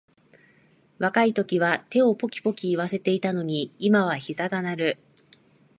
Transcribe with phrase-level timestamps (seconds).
[0.97, 4.97] 若いときは手をポキポキいわせていたのに、今はひざが鳴る